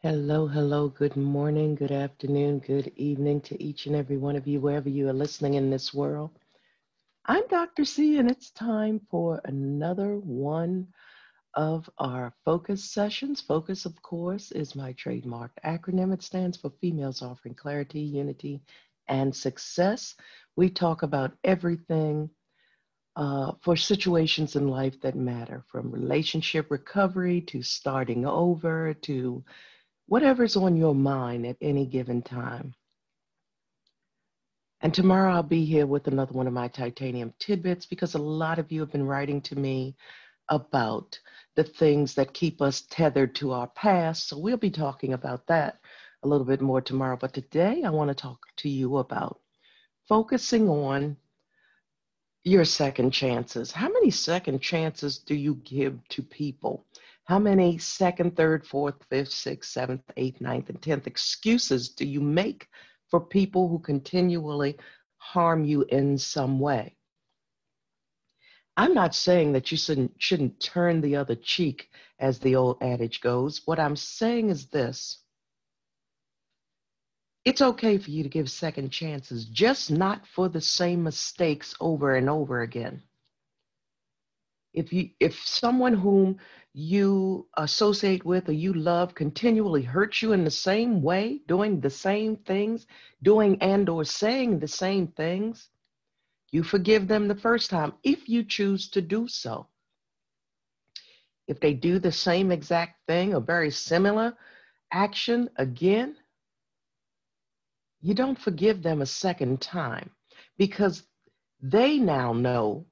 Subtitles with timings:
[0.00, 4.60] Hello, hello, good morning, good afternoon, good evening to each and every one of you,
[4.60, 6.30] wherever you are listening in this world.
[7.26, 7.84] I'm Dr.
[7.84, 10.86] C, and it's time for another one
[11.54, 13.40] of our focus sessions.
[13.40, 16.14] Focus, of course, is my trademark acronym.
[16.14, 18.60] It stands for Females Offering Clarity, Unity,
[19.08, 20.14] and Success.
[20.54, 22.30] We talk about everything
[23.16, 29.44] uh, for situations in life that matter, from relationship recovery to starting over to
[30.08, 32.74] whatever's on your mind at any given time.
[34.80, 38.58] And tomorrow I'll be here with another one of my titanium tidbits because a lot
[38.58, 39.96] of you have been writing to me
[40.48, 41.18] about
[41.56, 44.28] the things that keep us tethered to our past.
[44.28, 45.78] So we'll be talking about that
[46.22, 47.18] a little bit more tomorrow.
[47.20, 49.40] But today I want to talk to you about
[50.08, 51.16] focusing on
[52.44, 53.72] your second chances.
[53.72, 56.86] How many second chances do you give to people?
[57.28, 62.22] How many second, third, fourth, fifth, sixth, seventh, eighth, ninth, and tenth excuses do you
[62.22, 62.68] make
[63.10, 64.78] for people who continually
[65.18, 66.96] harm you in some way?
[68.78, 73.20] I'm not saying that you shouldn't, shouldn't turn the other cheek, as the old adage
[73.20, 73.60] goes.
[73.66, 75.18] What I'm saying is this
[77.44, 82.16] it's okay for you to give second chances, just not for the same mistakes over
[82.16, 83.02] and over again.
[84.72, 86.38] If you if someone whom
[86.74, 91.90] you associate with or you love continually hurts you in the same way, doing the
[91.90, 92.86] same things,
[93.22, 95.70] doing and or saying the same things,
[96.50, 99.66] you forgive them the first time if you choose to do so.
[101.46, 104.36] If they do the same exact thing or very similar
[104.92, 106.16] action again,
[108.00, 110.10] you don't forgive them a second time
[110.56, 111.02] because
[111.60, 112.86] they now know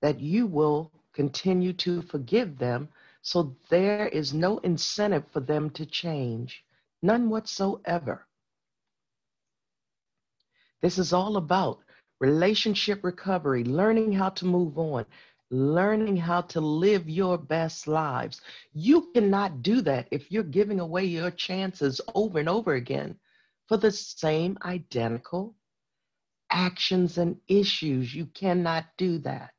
[0.00, 2.88] that you will continue to forgive them.
[3.22, 6.64] So there is no incentive for them to change,
[7.02, 8.26] none whatsoever.
[10.80, 11.80] This is all about
[12.20, 15.04] relationship recovery, learning how to move on,
[15.50, 18.40] learning how to live your best lives.
[18.72, 23.18] You cannot do that if you're giving away your chances over and over again
[23.68, 25.54] for the same identical
[26.50, 28.14] actions and issues.
[28.14, 29.50] You cannot do that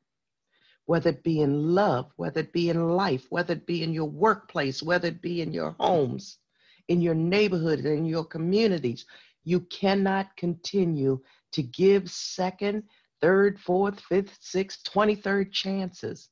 [0.86, 4.08] whether it be in love, whether it be in life, whether it be in your
[4.08, 6.38] workplace, whether it be in your homes,
[6.88, 9.06] in your neighborhood, in your communities.
[9.44, 11.20] You cannot continue
[11.52, 12.84] to give second,
[13.20, 16.28] third, fourth, fifth, sixth, 23rd chances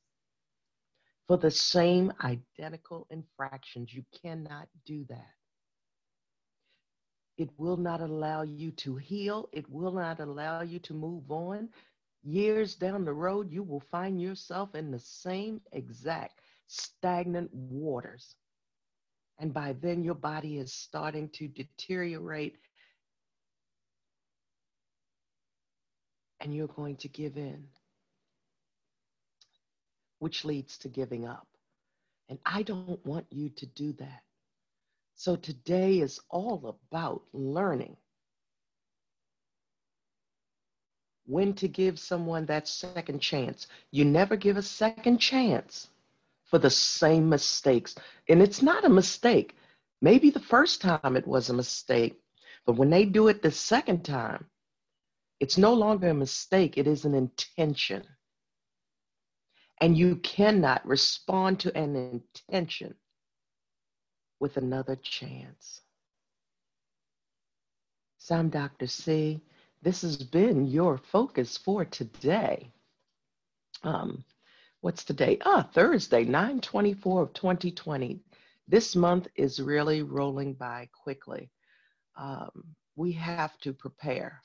[1.27, 3.93] for the same identical infractions.
[3.93, 5.31] You cannot do that.
[7.37, 9.49] It will not allow you to heal.
[9.53, 11.69] It will not allow you to move on
[12.23, 18.35] years down the road, you will find yourself in the same exact stagnant waters.
[19.39, 22.57] And by then, your body is starting to deteriorate,
[26.39, 27.65] and you're going to give in,
[30.19, 31.47] which leads to giving up.
[32.29, 34.21] And I don't want you to do that.
[35.15, 37.97] So today is all about learning
[41.25, 43.67] when to give someone that second chance.
[43.91, 45.89] You never give a second chance
[46.45, 47.95] for the same mistakes.
[48.27, 49.55] And it's not a mistake.
[50.01, 52.19] Maybe the first time it was a mistake,
[52.65, 54.45] but when they do it the second time,
[55.39, 58.03] it's no longer a mistake, it is an intention.
[59.79, 62.93] And you cannot respond to an intention
[64.39, 65.81] with another chance.
[68.17, 68.85] So I'm Dr.
[68.85, 69.41] C.
[69.83, 72.71] This has been your focus for today.
[73.81, 74.23] Um,
[74.81, 75.39] what's today?
[75.43, 78.19] Ah, Thursday, 924 of 2020.
[78.67, 81.49] This month is really rolling by quickly.
[82.15, 82.51] Um,
[82.95, 84.43] we have to prepare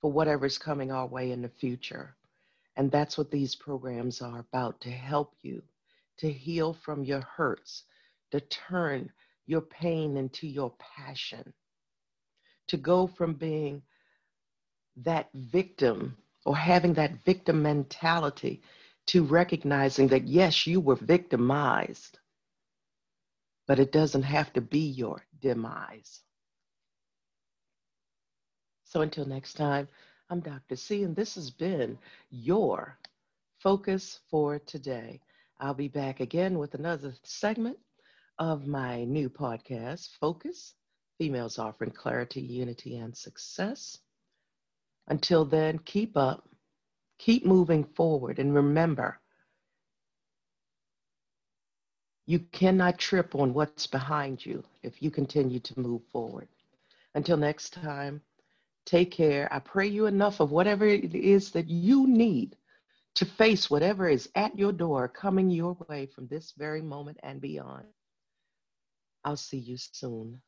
[0.00, 2.14] for whatever's coming our way in the future.
[2.76, 5.62] And that's what these programs are about to help you
[6.18, 7.82] to heal from your hurts,
[8.30, 9.10] to turn
[9.46, 11.52] your pain into your passion,
[12.68, 13.82] to go from being
[15.04, 18.62] that victim or having that victim mentality
[19.06, 22.18] to recognizing that, yes, you were victimized,
[23.66, 26.20] but it doesn't have to be your demise.
[28.84, 29.88] So until next time,
[30.30, 30.76] I'm Dr.
[30.76, 31.98] C, and this has been
[32.30, 32.98] your
[33.58, 35.20] focus for today.
[35.58, 37.78] I'll be back again with another segment
[38.38, 40.74] of my new podcast, Focus
[41.18, 43.98] Females Offering Clarity, Unity, and Success.
[45.08, 46.48] Until then, keep up,
[47.18, 49.20] keep moving forward, and remember
[52.30, 56.46] You cannot trip on what's behind you if you continue to move forward.
[57.16, 58.22] Until next time,
[58.86, 59.52] take care.
[59.52, 62.56] I pray you enough of whatever it is that you need
[63.16, 67.40] to face whatever is at your door coming your way from this very moment and
[67.40, 67.86] beyond.
[69.24, 70.40] I'll see you soon.